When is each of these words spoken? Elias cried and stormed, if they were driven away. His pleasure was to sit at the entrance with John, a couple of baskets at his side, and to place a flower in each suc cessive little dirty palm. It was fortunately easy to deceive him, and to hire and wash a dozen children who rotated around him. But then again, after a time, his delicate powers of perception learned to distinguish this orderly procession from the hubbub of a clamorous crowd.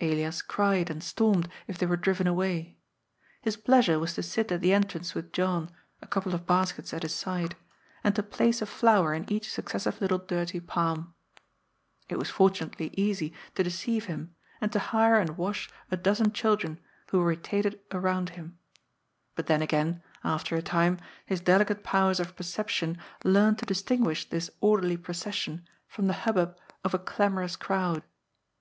Elias 0.00 0.42
cried 0.42 0.90
and 0.90 1.04
stormed, 1.04 1.48
if 1.68 1.78
they 1.78 1.86
were 1.86 1.96
driven 1.96 2.26
away. 2.26 2.76
His 3.42 3.56
pleasure 3.56 4.00
was 4.00 4.12
to 4.14 4.24
sit 4.24 4.50
at 4.50 4.60
the 4.60 4.72
entrance 4.72 5.14
with 5.14 5.30
John, 5.32 5.70
a 6.02 6.06
couple 6.08 6.34
of 6.34 6.48
baskets 6.48 6.92
at 6.92 7.04
his 7.04 7.14
side, 7.14 7.54
and 8.02 8.12
to 8.16 8.24
place 8.24 8.60
a 8.60 8.66
flower 8.66 9.14
in 9.14 9.32
each 9.32 9.48
suc 9.52 9.66
cessive 9.66 10.00
little 10.00 10.18
dirty 10.18 10.58
palm. 10.58 11.14
It 12.08 12.18
was 12.18 12.28
fortunately 12.28 12.90
easy 12.96 13.32
to 13.54 13.62
deceive 13.62 14.06
him, 14.06 14.34
and 14.60 14.72
to 14.72 14.80
hire 14.80 15.14
and 15.20 15.38
wash 15.38 15.70
a 15.92 15.96
dozen 15.96 16.32
children 16.32 16.80
who 17.12 17.22
rotated 17.22 17.78
around 17.92 18.30
him. 18.30 18.58
But 19.36 19.46
then 19.46 19.62
again, 19.62 20.02
after 20.24 20.56
a 20.56 20.60
time, 20.60 20.98
his 21.24 21.40
delicate 21.40 21.84
powers 21.84 22.18
of 22.18 22.34
perception 22.34 22.98
learned 23.22 23.58
to 23.60 23.64
distinguish 23.64 24.28
this 24.28 24.50
orderly 24.60 24.96
procession 24.96 25.68
from 25.86 26.08
the 26.08 26.14
hubbub 26.26 26.58
of 26.82 26.94
a 26.94 26.98
clamorous 26.98 27.54
crowd. 27.54 28.02